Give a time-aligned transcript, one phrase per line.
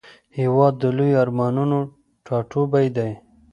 [0.39, 1.79] هېواد د لویو ارمانونو
[2.25, 3.11] ټاټوبی دی.